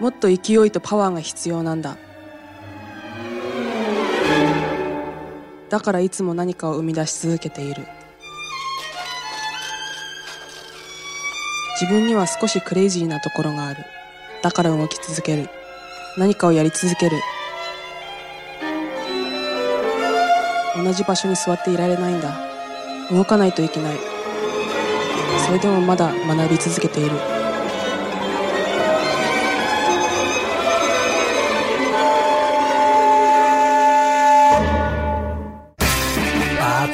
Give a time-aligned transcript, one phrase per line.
[0.00, 1.98] もっと勢いとパワーが必要なんだ。
[5.68, 7.86] だからいつも何かを生み出し続けている。
[11.80, 13.84] 自分には少しクレイジーなところがある。
[14.42, 15.48] だから動き続ける。
[16.16, 17.16] 何かをやり続ける。
[20.76, 22.38] 同じ場所に座っていられないんだ。
[23.10, 23.98] 動かないといけない。
[25.46, 27.39] それでもまだ学び続けている。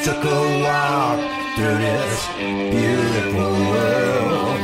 [0.07, 1.19] Took a walk
[1.57, 4.61] through this beautiful world.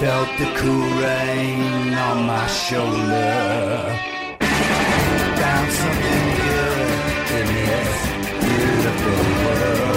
[0.00, 3.96] Felt the cool rain on my shoulder.
[5.40, 7.94] Found something good in this
[8.42, 9.95] beautiful world.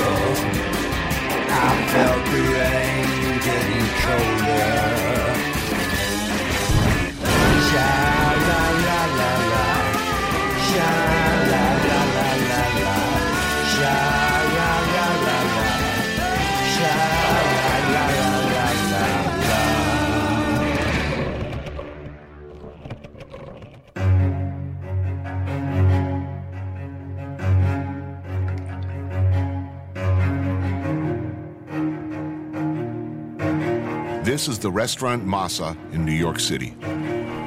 [34.39, 36.73] This is the restaurant Masa in New York City,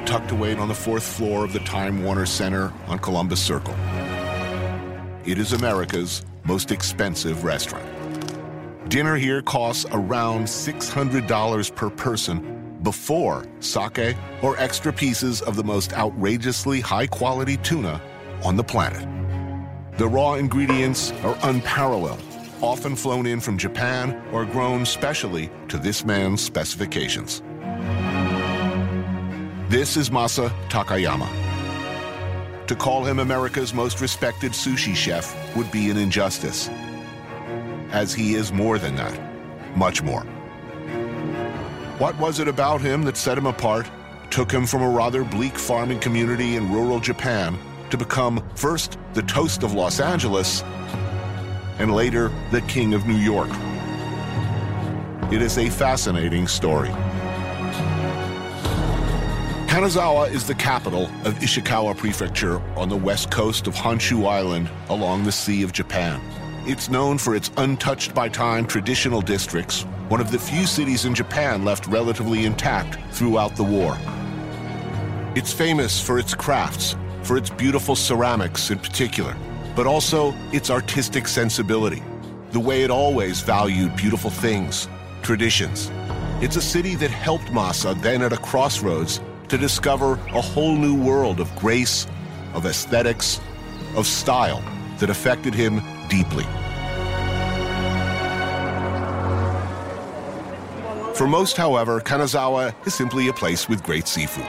[0.05, 3.73] tucked away on the fourth floor of the Time Warner Center on Columbus Circle.
[5.25, 7.89] It is America's most expensive restaurant.
[8.91, 15.93] Dinner here costs around $600 per person before sake or extra pieces of the most
[15.93, 17.99] outrageously high quality tuna
[18.43, 19.09] on the planet.
[19.97, 22.21] The raw ingredients are unparalleled,
[22.63, 27.41] often flown in from Japan or grown specially to this man's specifications.
[29.69, 31.27] This is Masa Takayama.
[32.67, 36.69] To call him America's most respected sushi chef would be an injustice,
[37.91, 39.19] as he is more than that,
[39.75, 40.23] much more.
[41.99, 43.91] What was it about him that set him apart,
[44.29, 47.57] took him from a rather bleak farming community in rural Japan
[47.89, 50.63] to become first the toast of Los Angeles
[51.79, 53.49] and later the king of New York?
[55.31, 56.91] It is a fascinating story.
[59.67, 65.23] Kanazawa is the capital of Ishikawa Prefecture on the west coast of Honshu Island along
[65.23, 66.21] the Sea of Japan.
[66.67, 71.15] It's known for its untouched by time traditional districts, one of the few cities in
[71.15, 73.97] Japan left relatively intact throughout the war.
[75.35, 79.35] It's famous for its crafts, for its beautiful ceramics in particular,
[79.75, 82.03] but also its artistic sensibility,
[82.51, 84.87] the way it always valued beautiful things,
[85.21, 85.91] traditions.
[86.41, 91.01] It's a city that helped Masa then at a crossroads to discover a whole new
[91.01, 92.07] world of grace,
[92.53, 93.39] of aesthetics,
[93.95, 94.63] of style
[94.99, 96.45] that affected him deeply.
[101.15, 104.45] For most, however, Kanazawa is simply a place with great seafood.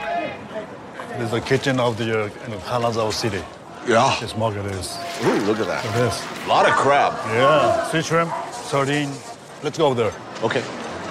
[1.09, 2.29] This is the kitchen of the uh,
[2.65, 3.43] Kanazawa city.
[3.86, 4.16] Yeah.
[4.20, 4.98] This market is.
[5.24, 5.82] Ooh, look at that.
[5.94, 6.24] This.
[6.44, 7.12] A lot of crab.
[7.28, 7.84] Yeah.
[7.90, 9.10] Sea shrimp, sardine.
[9.62, 10.12] Let's go there.
[10.42, 10.62] Okay.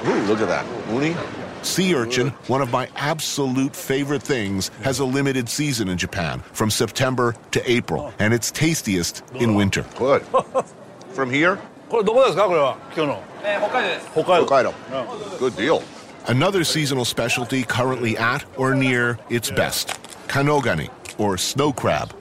[0.06, 0.66] Ooh, look at that.
[0.92, 1.16] Uni.
[1.62, 6.70] Sea urchin, one of my absolute favorite things, has a limited season in Japan from
[6.70, 9.86] September to April, and it's tastiest in winter.
[9.98, 10.22] Good.
[11.14, 11.58] From here?
[11.90, 13.24] これどこですかこれは今日の。
[13.42, 14.10] 北海道です。
[14.14, 14.74] 北海道。
[14.90, 15.40] Hokkaido.
[15.40, 15.82] Good deal.
[16.28, 19.98] Another seasonal specialty currently at or near its best
[20.28, 22.14] kanogani, or snow crab.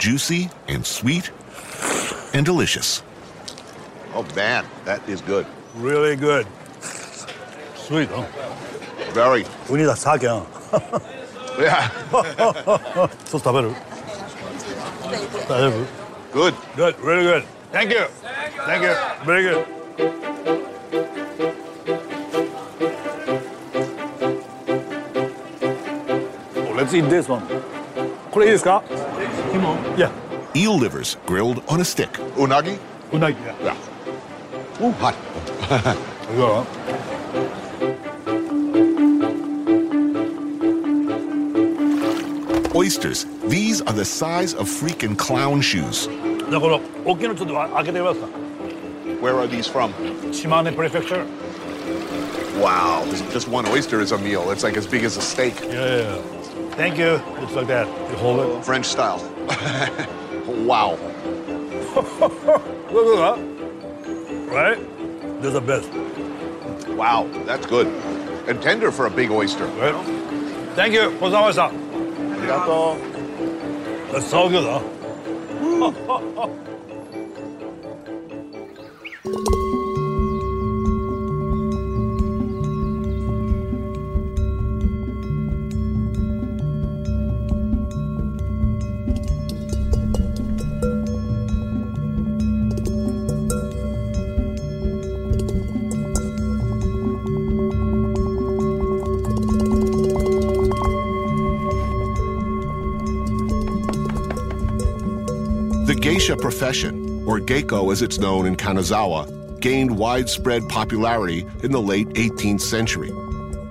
[0.00, 1.30] Juicy and sweet
[2.34, 3.02] and delicious.
[4.14, 5.46] Oh man, that is good.
[5.76, 6.46] Really good.
[7.76, 8.24] Sweet, huh?
[9.14, 9.46] Very.
[9.70, 10.46] ウニだ、鮭やん。
[11.58, 11.88] Yeah.
[13.24, 13.70] ソース食べる
[15.48, 15.72] 大丈夫
[16.38, 16.54] Good.
[16.76, 17.44] Good, really good.
[17.72, 18.06] Thank you.
[18.66, 18.94] Thank you.
[19.24, 19.64] Very good.
[26.56, 27.42] Oh, let's eat this one.
[28.30, 28.82] これいいですか
[29.51, 29.97] Come on.
[29.97, 30.11] Yeah.
[30.55, 32.11] Eel livers grilled on a stick.
[32.35, 32.77] Unagi?
[33.11, 33.55] Unagi, yeah.
[33.63, 34.85] yeah.
[34.85, 35.15] Ooh, hot.
[42.73, 46.07] Oysters, these are the size of freaking clown shoes.
[49.19, 49.93] Where are these from?
[50.31, 51.25] Shimane Prefecture.
[52.61, 54.49] Wow, just one oyster is a meal.
[54.51, 55.59] It's like as big as a steak.
[55.61, 56.21] Yeah, yeah, yeah.
[56.71, 57.21] Thank you.
[57.43, 57.87] It's like that.
[58.09, 58.63] You hold it.
[58.65, 59.19] French style.
[60.65, 60.97] wow.
[62.91, 63.39] Look at that.
[64.51, 64.79] Right?
[65.41, 65.91] There's a the best.
[66.89, 67.87] Wow, that's good.
[68.47, 69.65] And tender for a big oyster.
[69.65, 69.95] Right.
[70.75, 71.11] Thank you.
[71.19, 71.71] Kozawa-san.
[72.35, 72.97] Arigato.
[74.11, 74.81] That's so good, huh?
[106.21, 112.07] geisha profession, or geiko as it's known in Kanazawa, gained widespread popularity in the late
[112.09, 113.11] 18th century.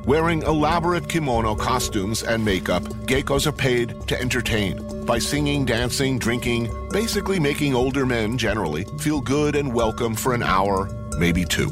[0.05, 6.69] Wearing elaborate kimono costumes and makeup, geikos are paid to entertain by singing, dancing, drinking,
[6.91, 11.69] basically making older men generally feel good and welcome for an hour, maybe two.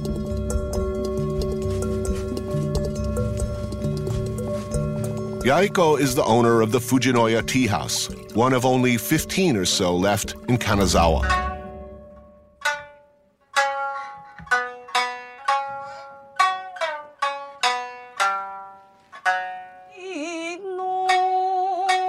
[5.42, 9.96] Yaiko is the owner of the Fujinoya Tea House, one of only 15 or so
[9.96, 11.56] left in Kanazawa.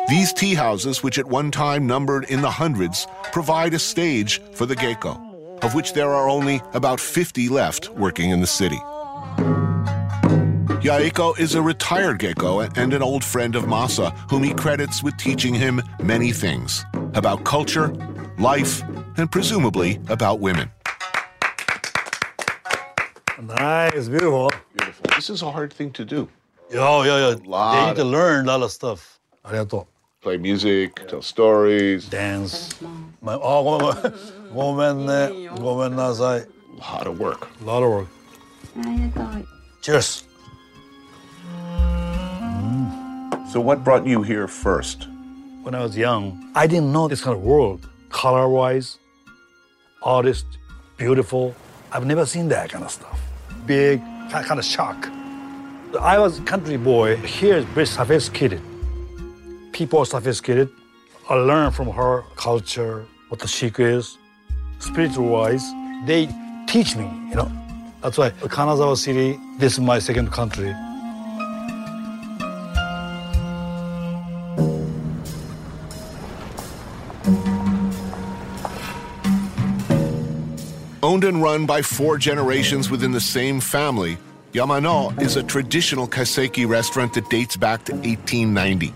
[0.10, 4.66] These tea houses, which at one time numbered in the hundreds, provide a stage for
[4.66, 8.80] the geiko, of which there are only about 50 left working in the city.
[10.82, 15.18] Yaiko is a retired geiko and an old friend of Masa, whom he credits with
[15.18, 16.86] teaching him many things
[17.16, 17.94] about culture,
[18.38, 18.82] life,
[19.18, 20.72] and presumably about women.
[23.44, 24.52] Nice, beautiful.
[24.78, 25.06] Beautiful.
[25.18, 26.30] This is a hard thing to do.
[26.72, 27.36] Yeah, oh, yeah, yeah.
[27.36, 29.20] They need to learn a lot of stuff.
[30.22, 32.08] Play music, tell stories.
[32.08, 32.74] Dance.
[33.22, 33.38] まあ、
[34.54, 35.50] ごめんね。
[35.60, 36.40] ごめんなさい。
[36.40, 37.50] A lot of work.
[37.62, 39.46] A lot of work.
[39.82, 40.29] Cheers.
[43.52, 45.08] So, what brought you here first?
[45.64, 47.90] When I was young, I didn't know this kind of world.
[48.10, 49.00] Color-wise,
[50.04, 50.46] artist,
[50.98, 51.56] beautiful.
[51.92, 53.20] I've never seen that kind of stuff.
[53.66, 55.10] Big, kind of shock.
[56.00, 57.16] I was a country boy.
[57.18, 58.62] Here is very sophisticated.
[59.72, 60.70] People are sophisticated.
[61.28, 64.20] I learned from her culture, what the secret is.
[64.78, 65.66] Spiritual-wise,
[66.06, 66.30] they
[66.68, 67.52] teach me, you know.
[68.04, 70.76] That's why Kanazawa City, this is my second country.
[81.38, 84.18] Run by four generations within the same family,
[84.54, 88.94] Yamano is a traditional kaiseki restaurant that dates back to 1890.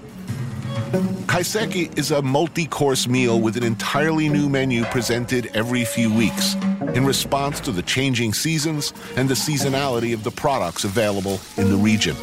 [1.28, 6.56] Kaiseki is a multi course meal with an entirely new menu presented every few weeks
[6.96, 11.78] in response to the changing seasons and the seasonality of the products available in the
[11.78, 12.16] region.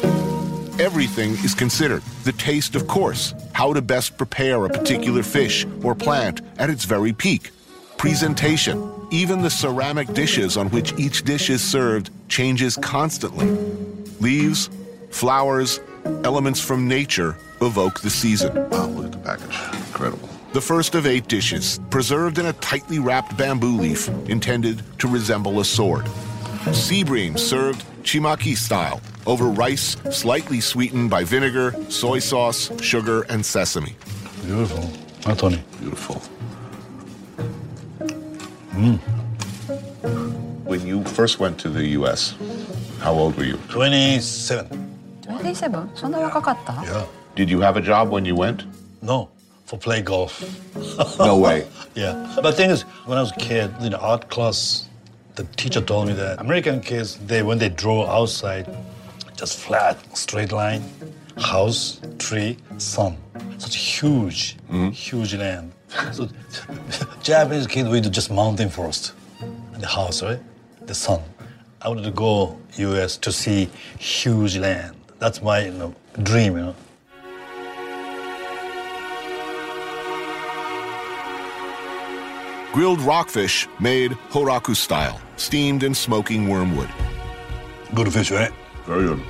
[0.79, 2.01] Everything is considered.
[2.23, 6.85] The taste, of course, how to best prepare a particular fish or plant at its
[6.85, 7.51] very peak.
[8.01, 13.45] Presentation, even the ceramic dishes on which each dish is served changes constantly.
[14.19, 14.71] Leaves,
[15.11, 15.79] flowers,
[16.23, 18.55] elements from nature evoke the season.
[18.71, 19.55] Wow, look at the package.
[19.87, 20.27] Incredible.
[20.51, 25.59] The first of eight dishes, preserved in a tightly wrapped bamboo leaf intended to resemble
[25.59, 26.09] a sword.
[26.73, 33.45] Sea bream served chimaki style over rice slightly sweetened by vinegar, soy sauce, sugar, and
[33.45, 33.95] sesame.
[34.43, 34.89] Beautiful.
[35.29, 35.63] Anthony.
[35.79, 36.19] Beautiful.
[40.64, 42.34] When you first went to the U.S.,
[43.00, 43.56] how old were you?
[43.68, 44.68] 27.
[45.26, 45.88] 27?
[45.94, 47.06] そんな若かった Yeah.
[47.34, 48.64] Did you have a job when you went?
[49.02, 49.28] No,
[49.66, 50.42] for play golf.
[51.18, 51.66] No way.
[51.94, 52.14] Yeah.
[52.42, 54.88] But thing is, when I was a kid, in art class,
[55.34, 58.66] the teacher told me that American kids, they when they draw outside,
[59.36, 60.82] just flat, straight line,
[61.36, 63.16] house, tree, sun.
[63.58, 64.56] Such huge,
[64.92, 65.72] huge land.
[66.11, 66.29] So
[67.21, 69.13] Japanese kids, we do just mountain forest,
[69.77, 70.39] the house, right?
[70.85, 71.21] The sun.
[71.81, 73.69] I wanted to go US to see
[73.99, 74.95] huge land.
[75.19, 76.75] That's my you know, dream, you know.
[82.71, 86.89] grilled rockfish made horaku style, steamed in smoking wormwood,
[87.93, 88.51] Good fish, right?
[88.85, 89.21] Very good.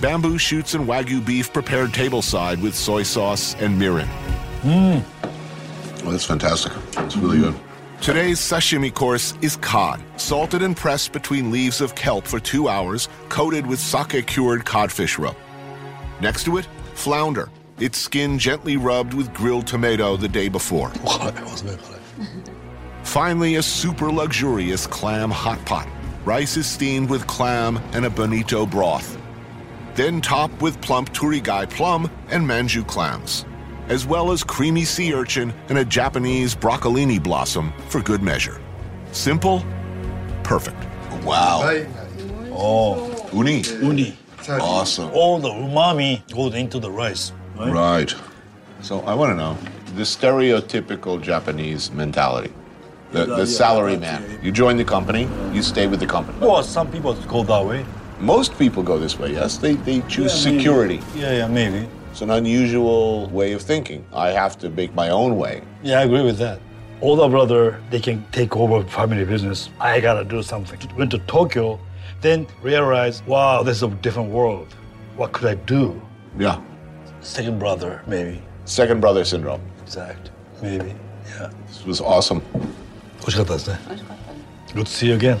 [0.00, 4.08] bamboo shoots and wagyu beef prepared tableside with soy sauce and mirin.
[4.62, 5.02] Mmm.
[6.04, 6.72] That's fantastic.
[6.98, 7.52] It's really mm-hmm.
[7.52, 8.02] good.
[8.02, 13.08] Today's sashimi course is cod, salted and pressed between leaves of kelp for two hours,
[13.28, 15.36] coated with sake cured codfish roe.
[16.20, 20.90] Next to it, flounder, its skin gently rubbed with grilled tomato the day before.
[23.02, 25.88] Finally, a super luxurious clam hot pot.
[26.24, 29.18] Rice is steamed with clam and a bonito broth.
[29.94, 33.44] Then top with plump torigai plum and manju clams
[33.90, 38.60] as well as creamy sea urchin and a Japanese broccolini blossom for good measure.
[39.12, 39.64] Simple,
[40.44, 40.78] perfect.
[41.24, 41.84] Wow.
[42.52, 43.62] Oh, Uni.
[43.82, 44.16] uni.
[44.48, 45.10] Awesome.
[45.12, 47.32] All the umami goes into the rice.
[47.56, 47.72] Right?
[47.72, 48.14] Right.
[48.80, 49.58] So I want to know
[49.96, 52.52] the stereotypical Japanese mentality.
[53.12, 54.38] The, the salary man.
[54.40, 56.38] You join the company, you stay with the company.
[56.38, 57.84] Well, some people go that way.
[58.20, 59.56] Most people go this way, yes?
[59.56, 61.00] They, they choose Yeah, security.
[61.16, 61.88] Yeah, yeah, maybe.
[62.20, 64.04] It's an unusual way of thinking.
[64.12, 65.62] I have to make my own way.
[65.82, 66.60] Yeah, I agree with that.
[67.00, 69.70] Older brother, they can take over family business.
[69.80, 70.78] I gotta do something.
[70.98, 71.80] Went to Tokyo,
[72.20, 74.68] then realized, wow, this is a different world.
[75.16, 75.98] What could I do?
[76.38, 76.60] Yeah.
[77.22, 78.42] Second brother, maybe.
[78.66, 79.62] Second brother syndrome.
[79.82, 80.30] Exact.
[80.60, 80.94] Maybe.
[81.26, 81.48] Yeah.
[81.68, 82.42] This was awesome.
[83.24, 83.46] Good
[84.74, 85.40] to see you again.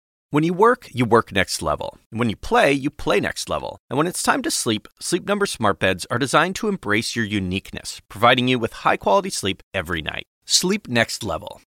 [0.33, 1.97] When you work, you work next level.
[2.09, 3.79] When you play, you play next level.
[3.89, 7.25] And when it's time to sleep, Sleep Number smart beds are designed to embrace your
[7.25, 10.23] uniqueness, providing you with high-quality sleep every night.
[10.45, 11.61] Sleep next level.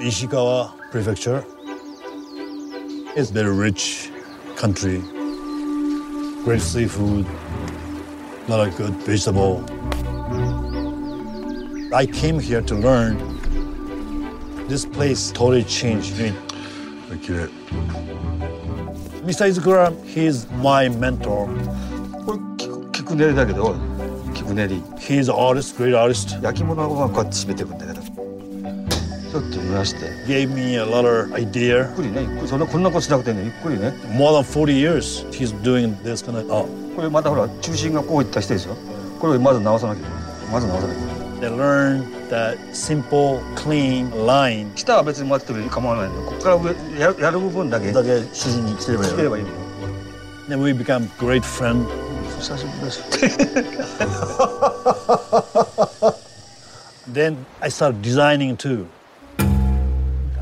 [0.00, 1.44] Ishikawa Prefecture
[3.16, 4.10] is very rich
[4.56, 4.98] country.
[6.44, 7.26] Great seafood,
[8.48, 9.64] lot of good vegetable.
[11.94, 13.16] I came here to learn.
[14.68, 16.32] This place totally changed me.
[17.12, 17.46] Okay.
[19.24, 19.46] Mr.
[19.48, 21.48] Izukura, he's my mentor.
[22.24, 23.76] これ菊菊練りだけど
[24.34, 26.42] 菊練り He's an artist, great artist.
[26.42, 27.99] 焼き物はこうやって締めていくんだけど
[29.31, 29.99] ちょっと蒸らして。
[30.27, 31.77] Gave me a lot of idea.
[31.77, 32.21] ゆっくりね。
[32.21, 33.43] ゆっくりそんなこんなことしなくてね。
[33.43, 33.93] ゆっくりね。
[34.15, 36.51] More than 40 years, he's doing this kind of.
[36.53, 38.75] Oh, これまたほら中心がこういったしてるでしょ？
[39.19, 40.17] これをまず直さなきゃいけない。
[40.51, 41.21] まず直さなきゃいけない。
[41.41, 44.69] They learned that simple, clean line.
[44.75, 46.25] 下は別に待っても構わないんだよ。
[46.27, 49.17] ここから上ややる部分だけだけ指示にしてればいい。
[49.17, 49.49] ればいいの。
[50.49, 51.87] Then we become great friends.
[52.39, 53.01] 久しぶりだし。
[57.11, 58.87] Then I started designing too.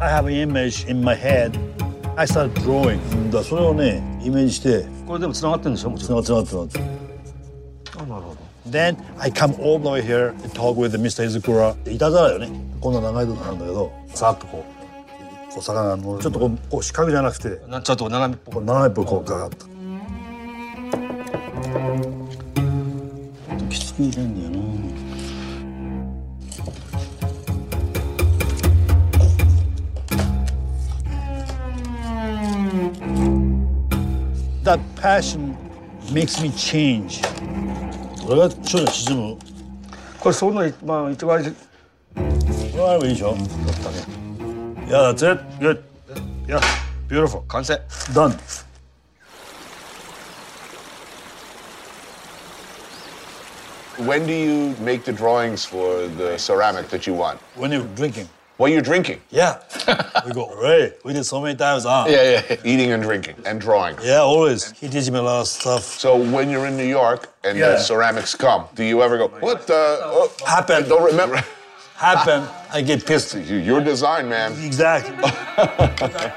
[0.01, 1.57] I have an image in my head.
[2.15, 2.99] I started drawing.
[3.31, 5.89] だそれをね、イメージして、これでも繋がってるんでしょ？
[5.89, 6.79] もちろんつながってつながって。
[7.97, 8.37] あなるほど
[8.69, 11.25] Then I come all the way here and talk with Mr.
[11.25, 11.75] Izukura.
[11.91, 12.49] いたずらよね。
[12.79, 14.63] こんな長いのなんだけど、さっとこ
[15.49, 19.65] う、こう魚のちょっとこうこう四角じゃなくて、なちょっと長めっぽく斜めっぽいこうガガッと。
[23.69, 24.68] きつく入れんだよな。
[34.68, 35.56] That passion
[36.12, 37.22] makes me change.
[38.26, 39.38] これが少女沈む。
[40.18, 41.52] これその一番一番こ
[42.78, 43.34] れあればいいでしょ。
[43.34, 43.46] だっ
[43.82, 44.24] たね
[44.88, 45.40] Yeah, that's it.
[45.60, 45.82] Good.
[46.46, 46.60] Yeah,
[47.08, 47.42] beautiful.
[47.48, 47.80] 完成
[48.12, 48.36] Done.
[53.98, 57.38] When do you make the drawings for the ceramic that you want?
[57.54, 58.28] When you're drinking,
[58.59, 59.21] While you're drinking.
[59.29, 59.59] Yeah.
[60.25, 62.07] we go, Ray, we did so many times, huh?
[62.09, 62.55] Yeah, yeah.
[62.65, 63.95] Eating and drinking and drawing.
[64.03, 64.71] Yeah, always.
[64.71, 65.83] He teaches me a lot of stuff.
[65.83, 67.69] So when you're in New York and Yeah.
[67.69, 69.99] the ceramics come, do you ever go, what the?
[70.03, 70.85] Oh, Happened.
[70.85, 71.41] I don't remember.
[71.95, 73.33] Happen, I get pissed.
[73.35, 74.51] You- Your design, man.
[74.61, 75.15] Exactly.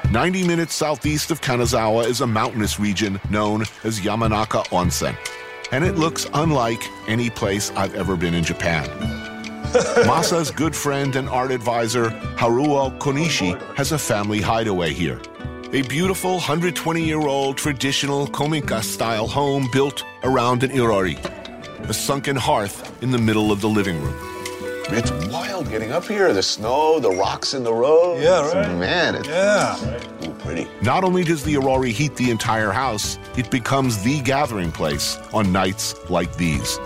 [0.11, 5.13] 90 minutes southeast of Kanazawa is a mountainous region known as Yamanaka Onsen,
[5.73, 8.89] and it looks unlike any place I've ever been in Japan.
[9.73, 15.19] Masa's good friend and art advisor, Haruo Konishi, has a family hideaway here.
[15.73, 21.17] A beautiful 120 year old traditional Kominka style home built around an irori,
[21.89, 24.15] a sunken hearth in the middle of the living room.
[24.89, 26.31] It's wild getting up here.
[26.33, 28.21] The snow, the rocks in the road.
[28.21, 28.77] Yeah, right.
[28.77, 29.75] Man, it's Yeah.
[30.27, 30.67] ooh, pretty.
[30.83, 35.51] Not only does the Irori heat the entire house, it becomes the gathering place on
[35.51, 36.77] nights like these.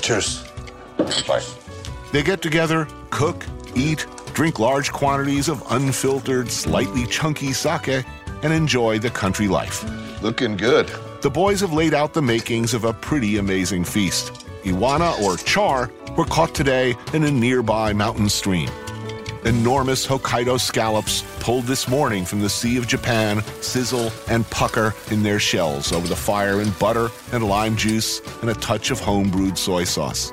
[0.00, 0.44] Cheers.
[1.26, 1.42] Bye.
[2.12, 3.44] They get together, cook,
[3.74, 8.04] eat, drink large quantities of unfiltered, slightly chunky sake,
[8.42, 9.84] and enjoy the country life.
[10.22, 10.90] Looking good.
[11.22, 14.32] The boys have laid out the makings of a pretty amazing feast.
[14.62, 18.70] Iwana or char were caught today in a nearby mountain stream.
[19.44, 25.22] Enormous Hokkaido scallops pulled this morning from the Sea of Japan sizzle and pucker in
[25.22, 29.56] their shells over the fire in butter and lime juice and a touch of home-brewed
[29.56, 30.32] soy sauce.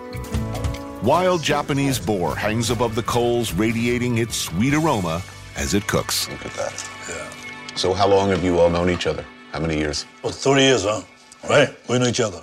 [1.02, 5.22] Wild Japanese boar hangs above the coals, radiating its sweet aroma
[5.56, 6.28] as it cooks.
[6.28, 6.90] Look at that.
[7.08, 7.76] Yeah.
[7.76, 9.24] So how long have you all known each other?
[9.52, 10.04] How many years?
[10.22, 11.02] For 30 years, huh?
[11.48, 11.68] Right?
[11.88, 12.42] We know each other.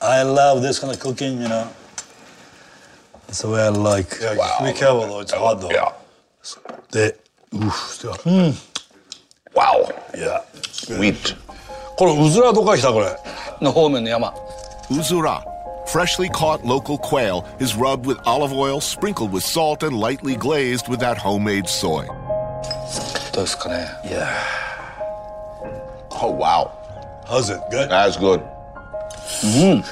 [0.00, 1.68] I love this kind of cooking, you know.
[3.26, 4.16] That's the way I like.
[4.20, 4.58] Yeah, Wow.
[4.64, 5.70] Be careful though, it's hot though.
[5.70, 5.92] Yeah.
[6.90, 7.12] They,
[7.54, 8.14] oof, still.
[8.24, 8.56] Mm,
[9.54, 9.90] Wow.
[10.16, 10.40] yeah.
[10.72, 11.36] Sweet.
[11.98, 13.08] これ、うずらどこから来たこれ。
[13.60, 14.32] の方面の山
[14.88, 15.42] Uzura,
[15.87, 20.87] Freshly caught local quail is rubbed with olive oil, sprinkled with salt, and lightly glazed
[20.87, 22.07] with that homemade soy.
[24.03, 24.29] Yeah.
[26.11, 26.71] Oh, wow.
[27.27, 27.59] How's it?
[27.69, 27.89] Good?
[27.89, 28.41] That's good.
[29.41, 29.85] Mmm.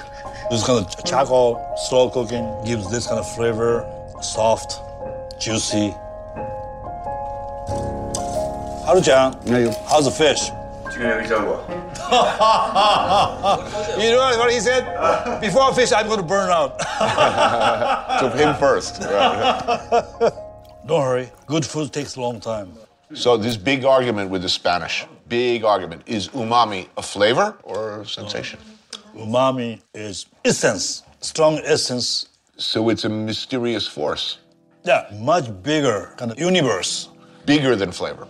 [0.49, 3.85] This kind of charcoal, slow cooking gives this kind of flavor,
[4.21, 4.81] soft,
[5.39, 5.93] juicy.
[8.85, 9.33] Haru-chan,
[9.87, 10.39] how's the fish?
[10.99, 11.03] you
[14.11, 14.83] know what he said?
[15.41, 16.79] Before I fish, I'm going to burn out.
[18.21, 19.01] To him first.
[19.01, 20.31] Right.
[20.87, 21.31] Don't hurry.
[21.47, 22.73] Good food takes a long time.
[23.13, 26.03] So this big argument with the Spanish, big argument.
[26.05, 28.59] Is umami a flavor or a sensation?
[29.15, 32.27] Umami is essence, strong essence.
[32.57, 34.37] So it's a mysterious force,
[34.85, 37.09] Yeah, much bigger kind of universe.
[37.45, 38.27] bigger than flavor.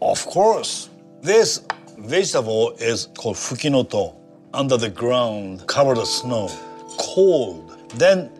[0.00, 0.88] Of course.
[1.20, 1.62] This
[2.02, 4.14] vegetable is called fukinoto.
[4.54, 6.50] Under the ground, covered with snow,
[6.98, 7.78] cold.
[7.94, 8.30] Then,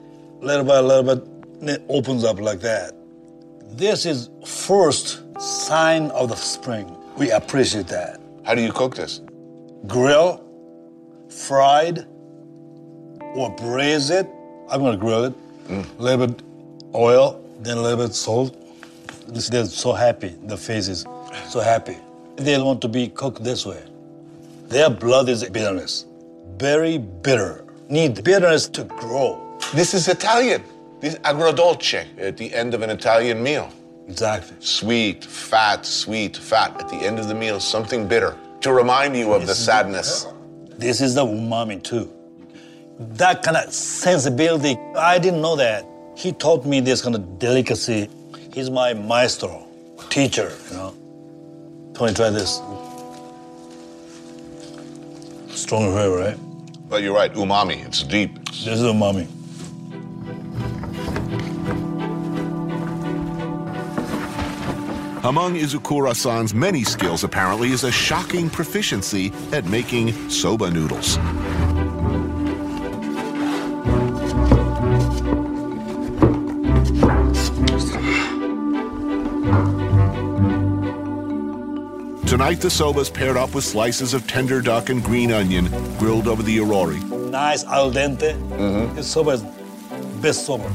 [0.41, 1.27] little by little bit,
[1.71, 2.93] it opens up like that.
[3.79, 6.95] This is first sign of the spring.
[7.17, 8.21] We appreciate that.
[8.45, 9.23] How do you cook this?
[9.87, 10.45] Grill,
[11.31, 12.07] fried,
[13.35, 14.29] or braise it.
[14.69, 15.35] I'm gonna grill it.
[15.71, 16.43] A little bit
[16.95, 18.55] oil, then a little bit salt.
[19.29, 20.35] This- They're so happy.
[20.45, 21.07] The face is
[21.49, 21.97] so happy.
[22.37, 23.83] They want to be cooked this way.
[24.69, 26.07] Their blood is bitterness.
[26.57, 27.65] Very bitter.
[27.89, 29.59] Need bitterness to grow.
[29.75, 30.63] This is Italian.
[31.01, 33.71] This agrodolce at the end of an Italian meal.
[34.09, 34.57] Exactly.
[34.61, 36.81] Sweet, fat, sweet, fat.
[36.81, 40.27] At the end of the meal, something bitter to remind you of the sadness.
[40.79, 42.11] This is the umami too.
[42.99, 45.85] That kind of sensibility, I didn't know that.
[46.17, 48.09] He taught me this kind of delicacy.
[48.53, 49.67] He's my maestro,
[50.09, 50.95] teacher, you know.
[51.95, 52.61] Tony, try this.
[55.49, 56.39] Strong flavor, right?
[56.89, 57.85] But you're right, umami.
[57.87, 58.45] It's deep.
[58.47, 59.29] This is umami.
[65.25, 71.17] Among Izukura-san's many skills, apparently, is a shocking proficiency at making soba noodles.
[82.43, 86.43] Tonight, the soba's paired up with slices of tender duck and green onion grilled over
[86.43, 87.01] the irori.
[87.31, 88.35] Nice al dente.
[88.59, 89.43] Mm This soba is
[90.21, 90.69] best soba.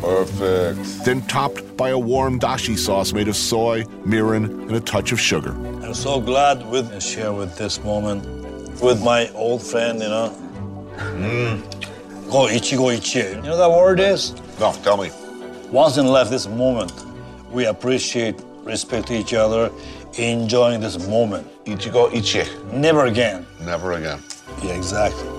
[0.00, 1.04] Perfect.
[1.04, 5.18] then topped by a warm dashi sauce made of soy, mirin, and a touch of
[5.18, 5.50] sugar.
[5.84, 8.22] I'm so glad with share with this moment
[8.80, 10.28] with my old friend, you know.
[12.30, 13.34] Go ichigo ichie.
[13.34, 14.34] You know that word is?
[14.60, 15.10] No, tell me.
[15.72, 16.92] Once in life, this moment,
[17.50, 19.72] we appreciate, respect each other,
[20.18, 21.46] enjoying this moment.
[21.64, 22.72] Ichigo ichie.
[22.72, 23.46] Never again.
[23.64, 24.20] Never again.
[24.62, 25.37] Yeah, exactly.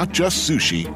[0.00, 0.86] Not just sushi.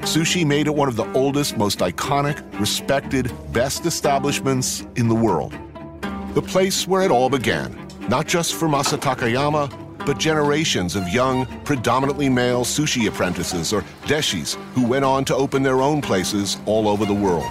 [0.00, 5.56] Sushi made it one of the oldest, most iconic, respected, best establishments in the world.
[6.34, 7.78] The place where it all began,
[8.08, 9.70] not just for Masa Takayama,
[10.04, 15.62] but generations of young, predominantly male sushi apprentices or deshis who went on to open
[15.62, 17.48] their own places all over the world.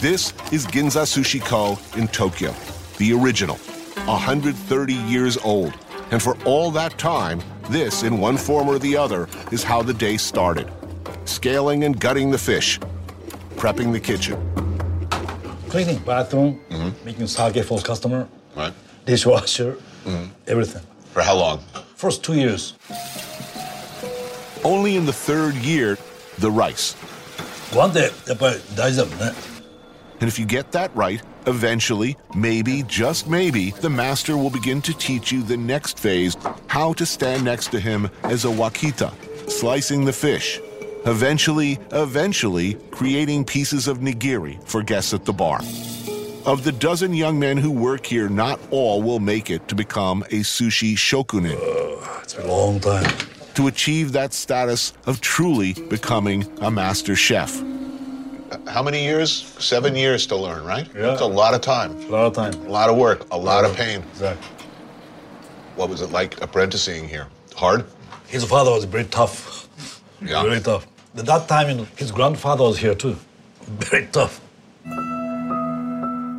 [0.00, 2.54] This is Ginza Sushi-ko in Tokyo,
[2.98, 3.56] the original,
[4.04, 5.72] 130 years old.
[6.10, 9.93] And for all that time, this, in one form or the other, is how the
[9.93, 10.69] day started
[11.25, 12.79] scaling and gutting the fish,
[13.55, 14.35] prepping the kitchen.
[15.69, 16.59] Cleaning bathroom,
[17.05, 18.73] making sake for customer, Right.
[19.05, 19.77] dishwasher,
[20.47, 20.81] everything.
[21.13, 21.59] For how long?
[21.95, 22.73] First two years,
[24.63, 25.97] Only in the third year,
[26.39, 26.95] the rice.
[27.73, 29.33] one day やっぱり大事だもんね。
[30.21, 34.94] And if you get that right, eventually, maybe, just maybe, the master will begin to
[34.94, 39.12] teach you the next phase how to stand next to him as a wakita,
[39.50, 40.60] slicing the fish.
[41.06, 45.60] Eventually, eventually, creating pieces of nigiri for guests at the bar.
[46.46, 50.22] Of the dozen young men who work here, not all will make it to become
[50.24, 53.10] a sushi shokunin, oh, It's been a long time.
[53.54, 57.62] to achieve that status of truly becoming a master chef.
[58.66, 59.30] How many years?
[59.58, 60.88] Seven years to learn, right?
[60.94, 61.12] Yeah.
[61.12, 62.54] It's a lot of time, A lot of time.
[62.66, 64.02] a lot of work, a lot of pain.
[64.12, 64.46] Exactly.
[65.76, 67.26] What was it like apprenticing here?
[67.56, 67.84] Hard?
[68.26, 69.68] His father was very tough.
[70.22, 70.42] Yeah.
[70.42, 70.86] Very tough.
[71.16, 73.16] At that time, you know, his grandfather was here too.
[73.62, 74.40] Very tough.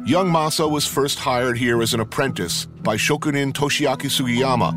[0.08, 4.70] Young Masa was first hired here as an apprentice by Shokunin Toshiaki Sugiyama.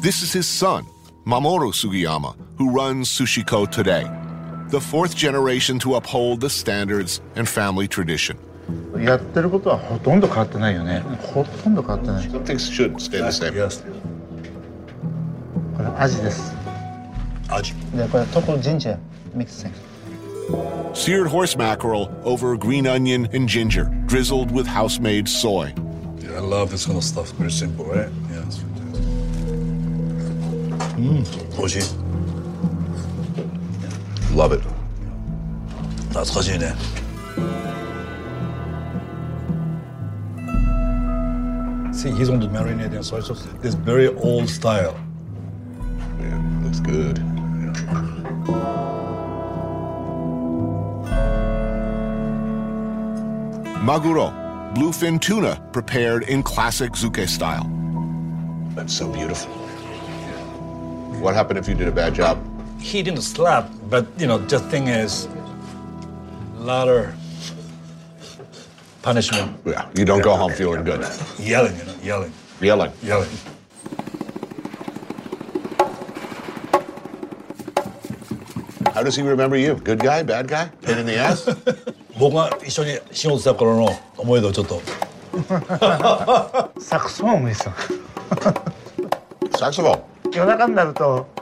[0.00, 0.86] This is his son,
[1.26, 4.04] Mamoru Sugiyama, who runs Sushiko today,
[4.69, 8.37] the fourth generation to uphold the standards and family tradition.
[8.97, 13.53] やってることはほとんど変わってないよねほとんど変わってない Some things should stay the same.
[13.53, 13.83] Yes.
[15.75, 16.53] これアジです
[17.49, 17.73] 味。
[17.95, 18.97] でこれトコジンジャー
[19.33, 19.71] ミックスセン
[20.93, 25.73] Seared horse mackerel over green onion and ginger, drizzled with house made soy.
[26.19, 27.31] Yeah, I love this kind of stuff.
[27.31, 28.09] Very simple, right?
[28.29, 29.03] Yeah, it's fantastic.
[30.97, 32.06] Mmm, 美味しい。
[34.32, 34.62] Love it.
[36.10, 36.76] That's Regina.
[41.92, 43.46] See, he's on the marinating soy sauce.
[43.60, 44.96] This very old style.
[46.20, 47.16] Yeah, looks good.
[53.82, 54.32] Maguro,
[54.74, 57.66] bluefin tuna prepared in classic Zuke style.
[58.74, 59.52] That's so beautiful.
[61.20, 62.38] What happened if you did a bad job?
[62.80, 65.27] He didn't slap but you know, the thing is,
[66.59, 67.07] lot of
[69.01, 71.01] punishment, Yeah, you don't go home feeling good.
[71.39, 72.31] yelling, you know, yelling,
[72.61, 72.91] Yelling.
[73.03, 73.29] yelling.
[78.93, 79.75] How does he remember you?
[79.75, 80.69] Good guy, bad guy?
[80.81, 81.47] Pain in the ass?
[82.19, 84.81] 僕が一緒に仕事した頃の思い出をちょっと。
[86.79, 87.73] サクソフォンもいいですよ
[89.51, 90.01] Saxophone.
[90.31, 91.36] 夜中になると ふふ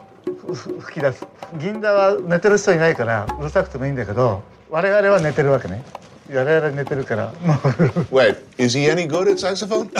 [0.54, 1.26] 吹き出す
[1.60, 5.84] 銀座は寝てる人いないからうるさくてもいいんだけど我々は寝てるわけね
[6.30, 7.58] 我々寝てるからもう
[8.12, 9.89] Wait, is he any good at saxophone?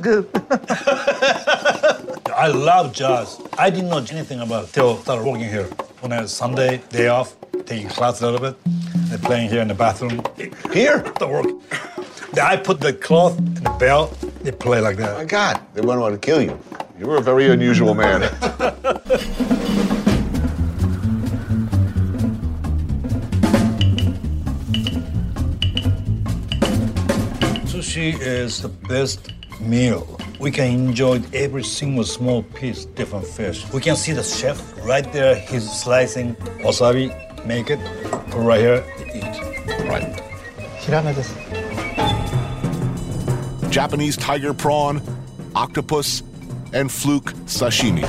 [0.00, 0.26] Good.
[2.34, 3.38] I love jazz.
[3.58, 5.68] I didn't know anything about it till I started working here.
[6.00, 8.56] When I had Sunday day off, taking class a little bit,
[9.12, 10.22] and playing here in the bathroom.
[10.72, 11.00] Here?
[11.18, 11.46] The work.
[12.32, 14.06] Then I put the cloth in the bell.
[14.42, 15.28] They play like My that.
[15.28, 16.58] God, they wouldn't want to kill you.
[16.98, 18.22] You were a very unusual man.
[28.11, 30.19] sushi is the best meal.
[30.39, 33.65] We can enjoy every single small piece, different fish.
[33.73, 35.35] We can see the chef right there.
[35.35, 37.09] He's slicing wasabi,
[37.45, 37.79] make it,
[38.31, 39.23] put right here, eat.
[39.89, 40.21] Right.
[40.81, 41.13] Hirame.
[43.71, 45.01] Japanese tiger prawn,
[45.55, 46.21] octopus,
[46.73, 48.03] and fluke sashimi.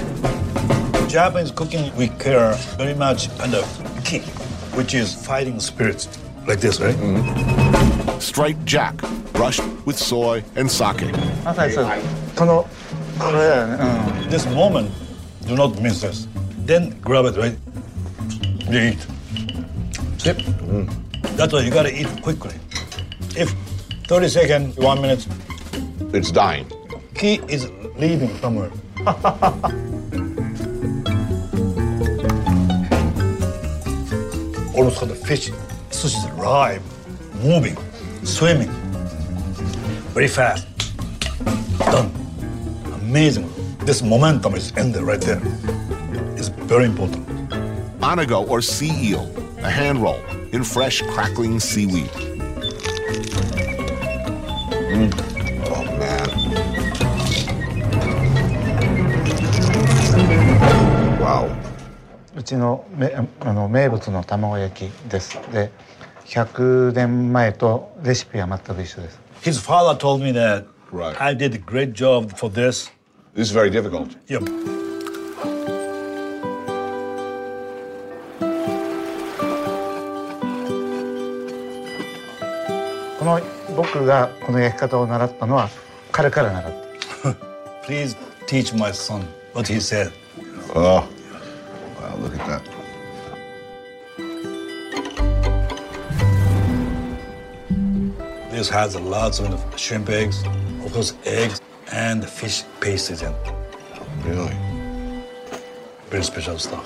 [1.08, 3.62] Japanese cooking, we care very much under
[4.04, 4.20] ki,
[4.76, 6.08] which is fighting spirits,
[6.46, 6.94] like this, right?
[6.96, 8.64] Mm-hmm.
[8.64, 8.94] Jack,
[9.36, 10.96] brushed with soy and sake.
[14.30, 14.90] This moment,
[15.46, 16.26] do not miss this.
[16.64, 17.56] Then grab it, right?
[18.68, 19.00] You eat.
[20.18, 20.32] See?
[20.32, 20.90] Mm.
[21.36, 22.54] That's why you gotta eat quickly.
[23.36, 23.54] If
[24.08, 25.26] 30 seconds, one minute.
[26.14, 26.66] It's dying.
[27.14, 28.70] He is leaving somewhere.
[34.76, 35.50] Almost got the fish,
[35.90, 36.82] sushi is alive,
[37.42, 37.76] moving,
[38.24, 38.85] swimming.
[40.16, 40.66] Very fast.
[41.92, 42.10] Done.
[43.02, 43.52] Amazing.
[43.84, 45.42] This momentum is ended right there.
[46.38, 47.28] It's very important.
[48.00, 50.18] Anago or sea eel, a hand roll
[50.54, 52.08] in fresh crackling seaweed.
[55.68, 56.28] Oh man.
[61.20, 61.54] Wow.
[62.34, 65.70] うちのめあの名物の卵焼きですで
[66.24, 71.14] 100年前とレシピは全く一緒です His father told me that right.
[71.20, 72.90] I did a great job for this.
[73.32, 74.16] This is very difficult.
[74.26, 74.42] Yep.
[87.84, 88.16] Please
[88.48, 90.12] teach my son what he said.
[90.74, 91.08] Oh,
[92.00, 92.75] wow, look at that.
[98.55, 100.43] This has lots of shrimp eggs,
[100.85, 103.33] of course, eggs and fish pastes in.
[104.25, 104.55] Really?
[106.09, 106.85] Very special stuff.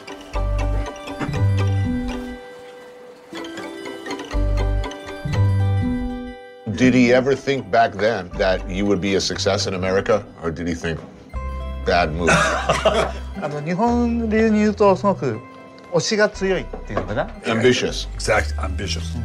[6.76, 10.26] Did he ever think back then that you would be a success in America?
[10.44, 11.00] Or did he think,
[11.86, 12.30] bad move?
[12.30, 15.40] あ の日本流に言うとすごく
[15.94, 18.08] 推しが強いっていうのかな Ambitious.
[18.16, 19.18] Exact, ambitious.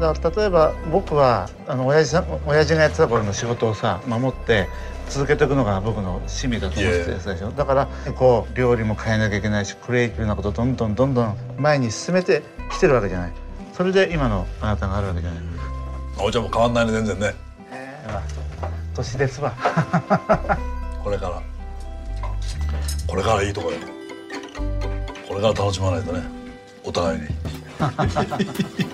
[0.00, 4.68] だから例えば僕はあの親父さん親父がやってた頃の仕事をさ守って
[5.08, 13.32] 続けていくのが僕の使命だと思ってたでしょだからこう料理も変えなきゃいけないしクリエイティブなことをどんどんどんどん前に進めてきてるわけじゃない
[13.72, 15.42] それで今のあなたがあるわけじゃない
[16.18, 17.34] お茶も変わんないね、全然ね。
[18.94, 19.52] 年ですわ
[21.02, 21.42] これから。
[23.08, 23.78] これからいいとこよ。
[25.28, 26.22] これから楽しまないとね。
[26.84, 27.26] お互いに。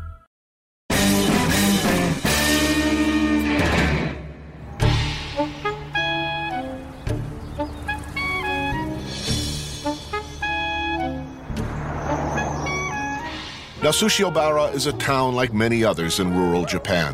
[13.91, 17.13] Nasushiobara is a town like many others in rural Japan,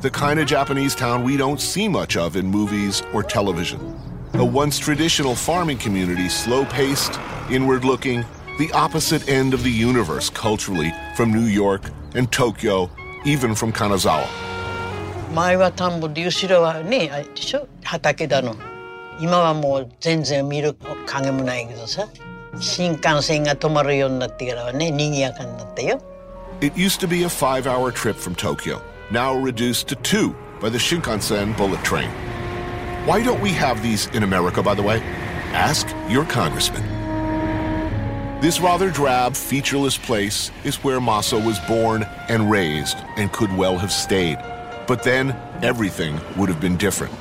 [0.00, 3.78] the kind of Japanese town we don't see much of in movies or television.
[4.32, 8.24] A once traditional farming community, slow paced, inward looking,
[8.58, 11.82] the opposite end of the universe culturally from New York
[12.14, 12.90] and Tokyo,
[13.26, 14.26] even from Kanazawa.
[15.34, 18.56] 前は田んぼで後ろはねあれでしょ畑だの
[19.20, 20.72] 今はもう全然見る
[21.04, 22.08] 影もないけどさ
[22.60, 26.00] 新幹線が止まるようになってからはね、賑やかになったよ。
[26.60, 31.56] It used to be a five-hour trip from Tokyo, now reduced to two by the Shinkansen
[31.56, 32.10] bullet train.
[33.06, 35.00] Why don't we have these in America, by the way?
[35.52, 36.82] Ask your congressman.
[38.40, 43.78] This rather drab, featureless place is where Masa was born and raised and could well
[43.78, 44.38] have stayed.
[44.86, 47.12] But then everything would have been different.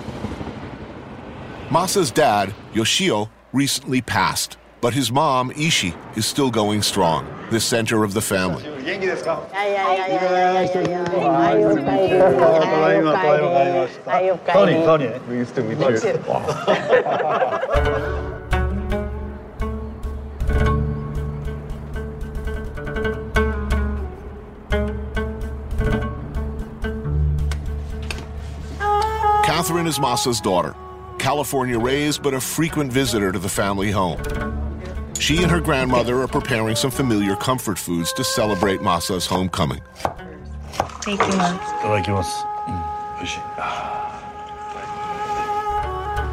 [1.69, 8.05] Masa's dad, Yoshio, recently passed but his mom, Ishi, is still going strong, the center
[8.05, 8.63] of the family.
[14.47, 15.99] Tony, Tony, we used to meet you.
[29.43, 30.73] Catherine is Masa's daughter,
[31.19, 34.17] California raised but a frequent visitor to the family home
[35.19, 39.81] she and her grandmother are preparing some familiar comfort foods to celebrate Masa's homecoming.
[39.97, 40.37] Mm.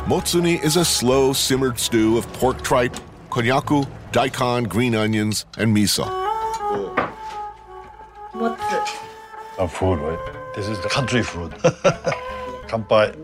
[0.06, 2.94] Motsuni is a slow simmered stew of pork tripe,
[3.30, 6.04] konnyaku, daikon, green onions, and miso.
[8.32, 8.96] What's it?
[9.56, 10.18] Some food, right?
[10.54, 11.52] This is the country food.
[12.68, 13.16] Kanpai.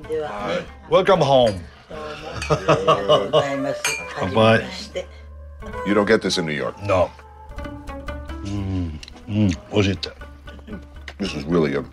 [0.88, 1.60] Welcome home.
[4.16, 4.66] Kanpai.
[5.86, 6.80] You don't get this in New York.
[6.82, 7.10] No.
[8.44, 8.92] Mm,
[9.26, 10.06] mm, what is it?
[11.18, 11.84] This is really a.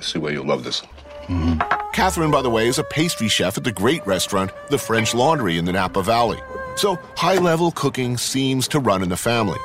[0.00, 0.82] See where you'll love this.
[1.26, 1.92] Mm.
[1.92, 5.58] Catherine, by the way, is a pastry chef at the great restaurant, The French Laundry,
[5.58, 6.38] in the Napa Valley.
[6.76, 9.58] So high level cooking seems to run in the family.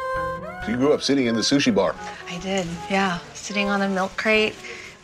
[0.67, 1.95] You grew up sitting in the sushi bar.
[2.29, 3.19] I did, yeah.
[3.33, 4.55] Sitting on a milk crate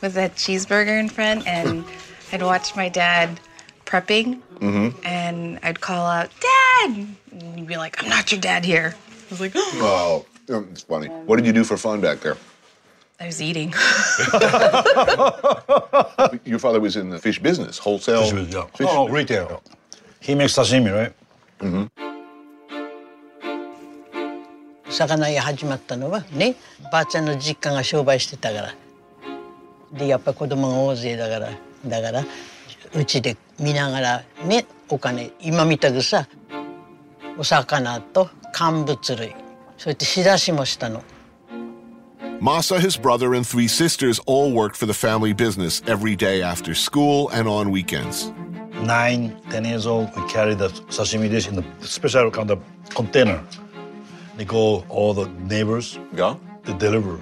[0.02, 1.84] with a cheeseburger in front, and
[2.32, 3.40] I'd watch my dad
[3.86, 5.05] prepping Mm-hmm.
[5.05, 6.91] and I'd call out, Dad!
[7.33, 8.95] And he'd be like, I'm not your dad here.
[8.97, 11.09] I was like, Oh, it's funny.
[11.09, 12.37] What did you do for fun back there?
[13.21, 13.73] I was eating.
[16.45, 18.23] Your father was in the fish business, wholesale.
[18.23, 18.87] Fish business, yeah.
[18.89, 19.63] Oh, retail.
[20.21, 21.13] He makes sashimi, right?
[21.61, 21.87] Mm-hmm.
[24.93, 26.55] 魚屋始まったのはね
[26.93, 28.75] ばあちゃんの実家が商売してたから
[29.93, 31.49] でやっぱ子供が大勢だから
[31.87, 32.25] だから
[32.95, 36.29] うちで見ながらねお金今みたくさ
[37.39, 39.35] お魚と乾物類
[39.79, 41.03] そうやって仕出しもしたの
[42.41, 46.75] Masa, his brother, and three sisters all worked for the family business every day after
[46.75, 48.33] school and on weekends.
[48.83, 52.61] Nine, ten years old, we carry the sashimi dish in the special kind of
[52.97, 53.41] container.
[54.37, 56.01] They go all the neighbors.
[56.17, 56.35] Yeah.
[56.65, 57.21] They deliver.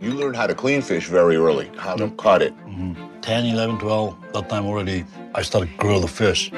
[0.00, 2.56] You learned how to clean fish very early, how to cut it.
[2.66, 3.17] Mm-hmm.
[3.29, 6.51] 10, 11, 12, that time already, I started grill the fish.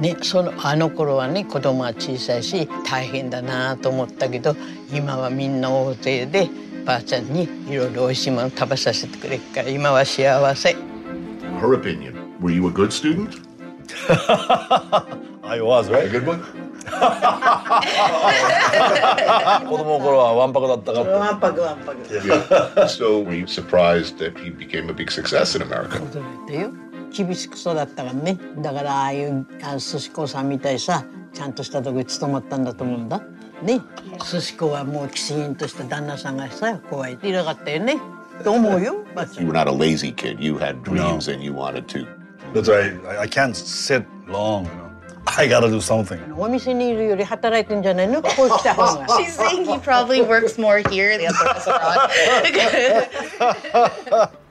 [0.00, 4.54] ね、そのあの頃はね子供が小さいし大変だなと思ったけど
[4.92, 6.48] 今はみんな大勢で
[6.86, 10.76] ばあちゃんにいろいろおいしいもの食べさせてくれるから今は幸せ。
[11.60, 12.14] Her opinion.
[12.40, 13.40] Were you a good student?
[15.42, 16.04] I was, right?
[16.04, 16.69] A good one?
[19.68, 21.98] 子供の頃はわんぱくだったかわんぱくわんぱく。
[22.08, 22.86] Yeah.
[22.86, 25.98] so were you surprised that he became a big success in America?
[25.98, 26.70] 驚いたよ
[27.12, 33.20] 厳しく育ったからねだからああいうあ寿司子さんみたいさちゃんとしたとこに勤まったんだと思うんだ
[33.62, 33.80] ね
[34.30, 37.98] 寿司子はもうきちんとした旦那さんがさこうやっていなかったよね
[38.44, 40.40] と思うよばあちゃん You were not a lazy kid.
[40.40, 42.06] You had dreams and you wanted to.
[42.54, 42.94] That's right.
[43.06, 44.66] I, I can't sit long.
[45.37, 46.19] I gotta do something.
[46.37, 52.11] お店にいるより働いてんじゃないのこう来た方が She's saying he probably works more here than at the restaurant.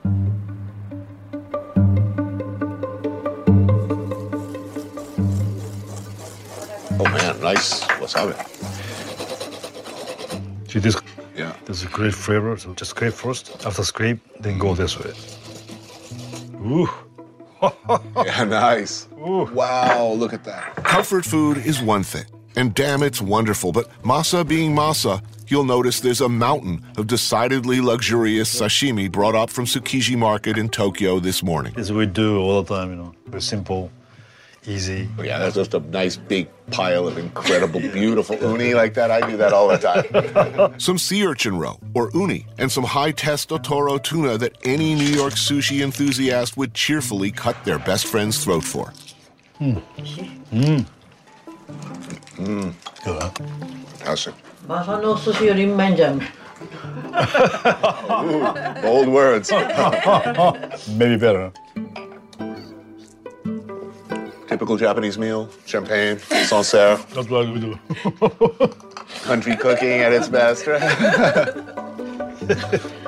[6.99, 8.35] Oh man, nice wasabi.
[10.69, 10.95] See this?
[11.35, 11.53] Yeah.
[11.65, 12.57] There's a great flavor.
[12.57, 13.65] So just scrape first.
[13.65, 15.13] After scrape, then go this way.
[16.61, 16.87] Ooh.
[18.24, 19.08] Yeah, nice.
[19.12, 20.76] Wow, look at that.
[20.76, 22.24] Comfort food is one thing,
[22.56, 23.72] and damn, it's wonderful.
[23.72, 29.50] But Masa being Masa, you'll notice there's a mountain of decidedly luxurious sashimi brought up
[29.50, 31.74] from Tsukiji Market in Tokyo this morning.
[31.76, 33.14] As we do all the time, you know.
[33.26, 33.90] Very simple,
[34.66, 35.08] easy.
[35.18, 39.10] Oh, yeah, that's just a nice big pile of incredible, beautiful uni like that.
[39.10, 40.78] I do that all the time.
[40.80, 45.34] some sea urchin roe, or uni, and some high testosterone tuna that any New York
[45.34, 48.92] sushi enthusiast would cheerfully cut their best friend's throat for.
[49.60, 49.82] Mmm.
[50.52, 50.86] Mmm.
[52.36, 52.74] Mmm.
[53.04, 54.08] Good.
[54.08, 54.34] Awesome.
[54.66, 55.50] Masano sushi.
[58.22, 59.50] Ooh, bold words.
[60.90, 61.52] Maybe better.
[64.50, 67.78] Typical Japanese meal, champagne, Sancerre, That's what we do.
[69.22, 70.82] country cooking at its best, right?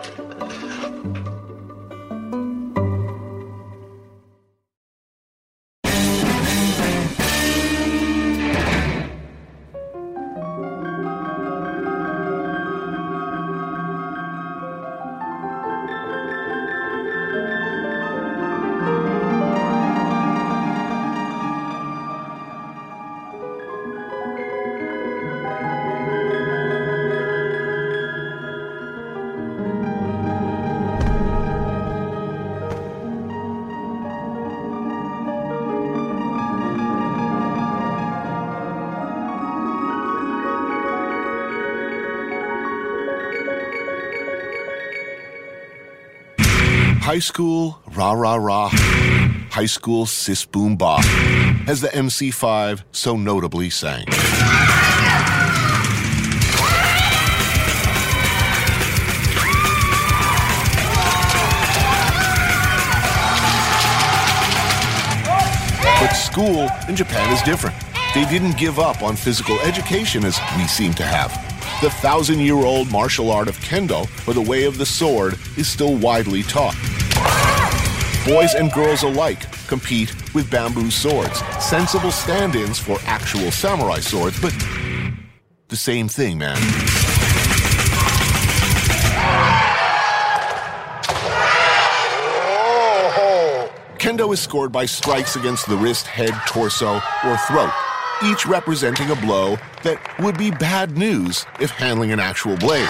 [47.12, 48.70] High school, rah rah rah.
[48.70, 50.96] High school, sis boom ba.
[51.68, 54.06] As the MC5 so notably sang.
[66.00, 67.76] But school in Japan is different.
[68.14, 71.30] They didn't give up on physical education as we seem to have.
[71.82, 75.68] The thousand year old martial art of kendo, or the way of the sword, is
[75.68, 76.76] still widely taught.
[78.24, 84.40] Boys and girls alike compete with bamboo swords, sensible stand ins for actual samurai swords,
[84.40, 84.54] but
[85.66, 86.56] the same thing, man.
[93.98, 97.72] Kendo is scored by strikes against the wrist, head, torso, or throat.
[98.24, 102.88] each representing a blow that would be bad news if handling an actual blade.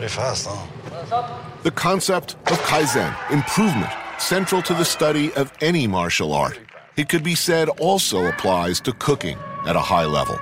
[0.00, 1.42] Very fast, huh?
[1.62, 6.58] The concept of kaizen, improvement, central to the study of any martial art.
[6.96, 9.36] It could be said also applies to cooking
[9.66, 10.36] at a high level.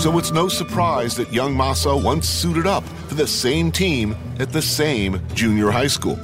[0.00, 4.54] So it's no surprise that young Masa once suited up for the same team at
[4.54, 6.18] the same junior high school.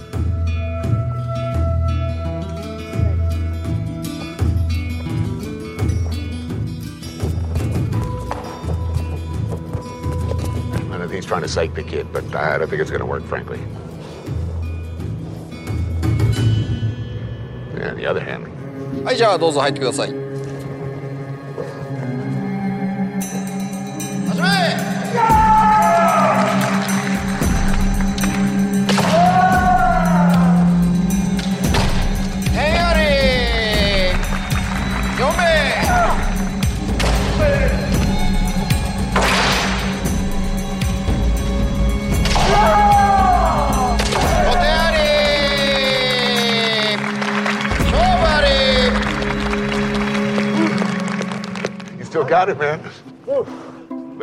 [11.48, 13.60] to psych the kid, but I don't think it's going to work, frankly.
[17.82, 18.48] And the other hand,
[19.04, 20.17] はいじゃあどうぞ入ってください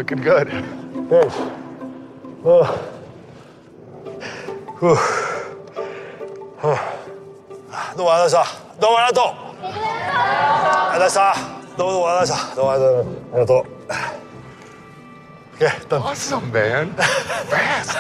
[0.06, 0.47] freaking good.
[1.12, 1.34] Yes.
[2.43, 2.66] Oh.
[4.80, 4.97] Whew.
[6.64, 6.80] Oh.
[7.95, 8.03] 너
[15.89, 16.01] done.
[16.01, 16.93] Awesome, man.
[17.49, 17.97] Fast.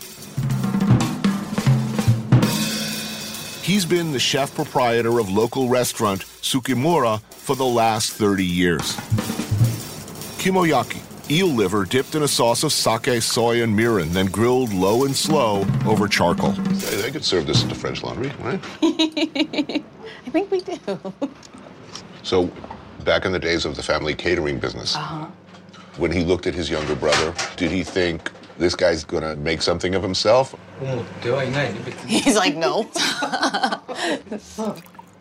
[3.63, 8.95] He's been the chef proprietor of local restaurant Sukimura for the last 30 years.
[10.41, 10.99] Kimoyaki,
[11.31, 15.15] eel liver dipped in a sauce of sake, soy, and mirin, then grilled low and
[15.15, 16.51] slow over charcoal.
[16.51, 18.59] They, they could serve this at the French Laundry, right?
[18.81, 20.99] I think we do.
[22.23, 22.51] So,
[23.05, 25.27] back in the days of the family catering business, Uh-huh.
[25.98, 29.94] when he looked at his younger brother, did he think this guy's gonna make something
[29.94, 30.56] of himself?
[30.82, 32.84] 思ってはいないね別に He's like, no.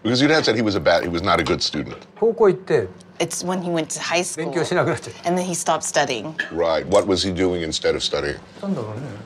[0.04, 1.98] Because your dad said he was a bad, he was not a good student.
[2.20, 4.46] 高校行って It's when he went to high school.
[4.52, 6.36] 勉強しなくなっちゃっ And then he stopped studying.
[6.52, 6.86] Right.
[6.88, 8.38] What was he doing instead of studying?
[8.60, 9.26] たなんだろうね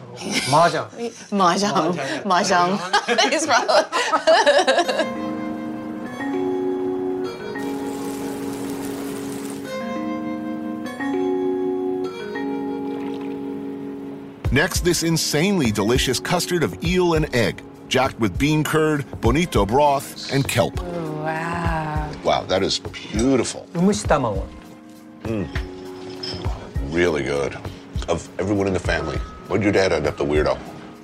[0.51, 0.83] 麻雀
[1.31, 1.93] Mahjong.
[2.23, 2.77] Mahjong.
[3.31, 5.32] He's probably.
[14.54, 20.32] Next, this insanely delicious custard of eel and egg, jacked with bean curd, bonito broth,
[20.32, 20.80] and kelp.
[20.80, 22.08] Wow.
[22.22, 23.66] Wow, that is beautiful.
[25.24, 25.48] Mm.
[26.94, 27.58] Really good.
[28.06, 29.16] Of everyone in the family,
[29.48, 30.56] what did your dad end up the weirdo?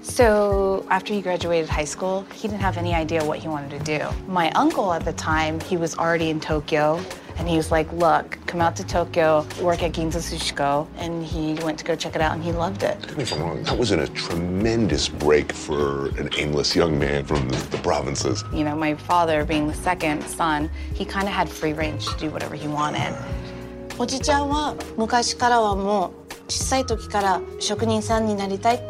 [0.03, 3.99] So after he graduated high school, he didn't have any idea what he wanted to
[3.99, 4.09] do.
[4.27, 7.01] My uncle at the time, he was already in Tokyo.
[7.37, 10.87] And he was like, look, come out to Tokyo, work at Ginza Sushi-ko.
[10.99, 13.01] And he went to go check it out and he loved it.
[13.01, 17.49] Don't get me wrong, that was a tremendous break for an aimless young man from
[17.49, 18.45] the, the provinces.
[18.53, 22.17] You know, my father being the second son, he kind of had free range to
[22.19, 23.15] do whatever he wanted.
[23.99, 28.90] おじちゃんは昔からはもう小さい時から職人さんになりたいって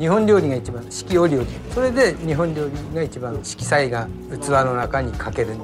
[0.00, 5.54] 日本料理が一番四季折々それで日本料理が一番色彩が器の中にかける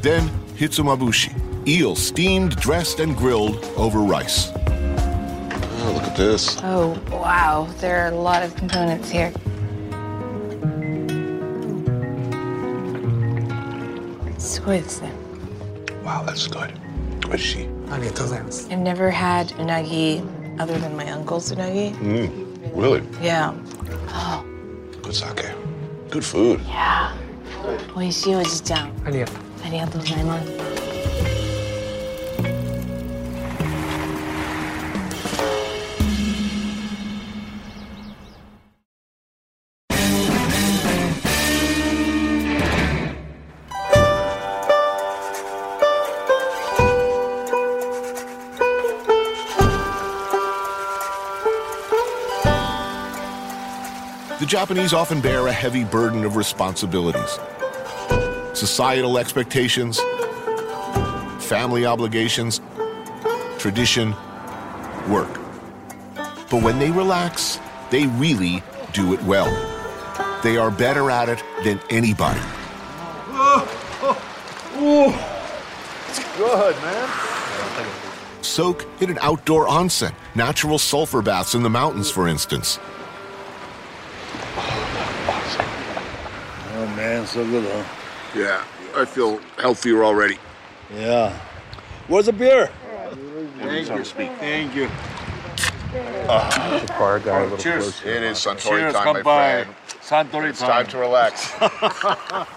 [0.00, 1.32] Then hitsumabushi,
[1.66, 4.52] eel steamed, dressed, and grilled over rice.
[4.54, 6.58] Oh, look at this.
[6.62, 7.66] Oh, wow.
[7.80, 9.32] There are a lot of components here.
[16.04, 16.78] Wow, that's good.
[17.24, 17.73] What is she?
[17.91, 20.21] ありがとうございます I've never had unagi
[20.57, 21.93] other than my uncle's unagi.
[21.95, 22.29] Mm,
[22.75, 23.01] really?
[23.21, 23.53] Yeah.
[25.01, 25.45] Good sake.
[26.09, 26.59] Good food.
[26.67, 27.11] Yeah.
[27.95, 28.91] 美味しいおじちゃん。
[29.05, 29.35] ありがとう
[29.65, 30.72] ありがとうございます。
[54.64, 57.38] Japanese often bear a heavy burden of responsibilities.
[58.54, 60.00] Societal expectations,
[61.38, 62.62] family obligations,
[63.58, 64.14] tradition,
[65.06, 65.38] work.
[66.14, 67.60] But when they relax,
[67.90, 68.62] they really
[68.94, 69.50] do it well.
[70.42, 72.40] They are better at it than anybody.
[76.08, 77.10] It's good, man.
[78.40, 82.78] Soak in an outdoor onsen, natural sulfur baths in the mountains, for instance.
[87.24, 87.84] Man, so good, huh?
[88.38, 88.64] Yeah,
[88.94, 90.36] I feel healthier already.
[90.94, 91.32] Yeah.
[92.06, 92.70] Where's the beer?
[93.58, 94.04] Thank you.
[94.04, 94.30] Speak.
[94.32, 94.88] Thank you.
[95.92, 98.02] the bar guy a little Cheers.
[98.02, 99.64] It is Suntory Cheers, time, my kanpai.
[99.64, 100.30] friend.
[100.30, 101.50] Suntory It's time to relax.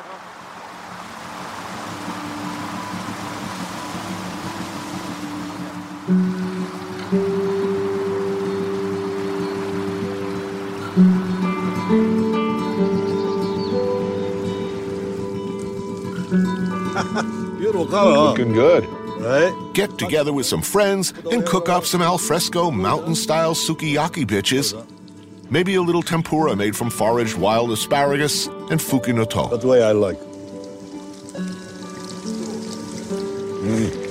[17.98, 18.24] huh?
[18.30, 18.86] Looking good.
[19.20, 19.74] Right?
[19.74, 24.76] Get together with some friends and cook up some alfresco mountain style sukiyaki bitches.
[25.50, 29.50] Maybe a little tempura made from foraged wild asparagus and fukinoto.
[29.50, 30.18] That's the way I like.
[33.64, 34.08] Mm.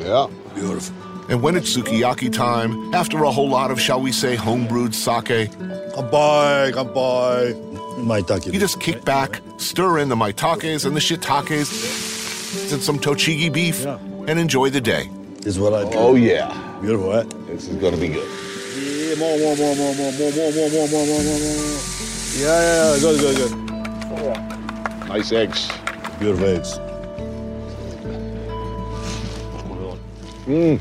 [0.00, 0.26] Yeah.
[0.54, 0.96] Beautiful.
[1.30, 5.50] And when it's sukiyaki time, after a whole lot of, shall we say, homebrewed sake,
[5.94, 7.70] Kanpai, kanpai.
[8.00, 8.52] Maitake.
[8.52, 13.84] you just kick back, stir in the maitakes and the shiitakes, and some tochigi beef,
[13.84, 15.08] and enjoy the day.
[15.36, 15.96] This is what I do.
[15.96, 16.48] Oh, yeah.
[16.80, 17.22] Beautiful?
[17.46, 18.28] This is going to be good.
[18.76, 21.80] Yeah, more, more, more, more, more, more, more, more, more, more, more, more, more.
[22.36, 23.00] Yeah, yeah, yeah.
[23.00, 25.08] Good, good, good.
[25.08, 25.68] Nice eggs.
[26.18, 26.78] Beautiful eggs.
[30.46, 30.80] Mmm.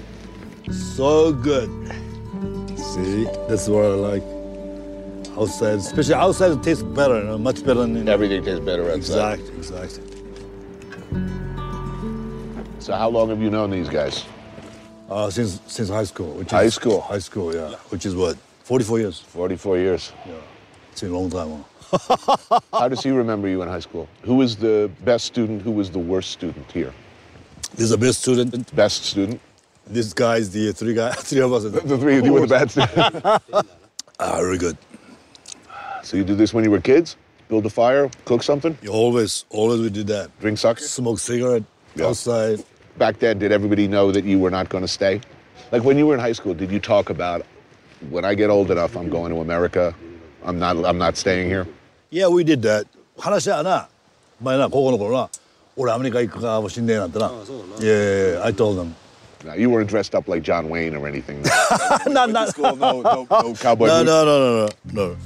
[0.96, 1.70] So good.
[2.78, 4.39] See, that's what I like.
[5.40, 9.40] Outside, especially outside, it tastes better, you know, much better than Everything tastes better outside.
[9.40, 10.04] Exactly, exactly.
[12.80, 14.26] So, how long have you known these guys?
[15.10, 16.34] Uh, since since high school.
[16.34, 17.00] Which High is, school?
[17.00, 17.76] High school, yeah.
[17.90, 19.20] Which is what, 44 years.
[19.20, 20.12] 44 years.
[20.26, 20.34] Yeah,
[20.92, 21.64] it's a long time.
[21.92, 22.60] Huh?
[22.74, 24.10] How does he remember you in high school?
[24.24, 25.62] Who was the best student?
[25.62, 26.94] Who was the worst student here?
[27.72, 28.76] This is the best student.
[28.76, 29.40] Best student?
[29.88, 31.64] This guy is the three guy, three of us.
[31.64, 33.66] The, the three of you were the bad student.
[34.20, 34.78] Ah, very good.
[36.09, 37.17] so, you did this when you were kids?
[37.49, 40.31] Build a fire, cook something, Always, always we did that.
[40.41, 40.79] drink sake?
[40.79, 41.63] Smoke cigarette
[41.95, 42.07] Yeah.
[42.09, 42.65] outside.
[42.97, 45.21] Back then, did everybody know that you were not going to stay?
[45.73, 47.45] Like when you were in high school, did you talk about
[48.11, 49.95] when I get old enough, I'm going to America?
[50.45, 50.77] I'm not.
[50.85, 51.67] I'm not staying here.
[52.11, 52.87] Yeah, we did that.
[53.19, 53.89] 話はな、
[54.43, 55.31] 前な、高校の頃な、
[55.77, 57.31] 俺アメリカ行くかもしんねえなってな。
[57.81, 58.95] Yeah, I told them.
[59.45, 61.43] No, you weren't dressed up like John Wayne or anything.
[62.07, 64.07] no, no, no, no, no cowboy no, boots.
[64.07, 65.17] no, no, no, no, no.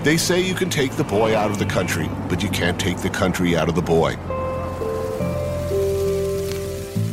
[0.06, 3.00] They say you can take the boy out of the country, but you can't take
[3.00, 4.12] the country out of the boy.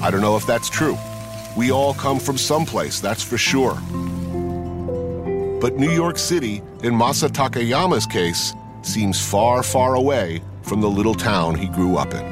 [0.03, 0.99] I don't know if that's true.
[1.57, 3.77] We all come from someplace, that's for sure.
[5.59, 8.53] But New York City, in Masa Takayama's case,
[8.83, 12.32] seems far, far away from the little town he grew up in.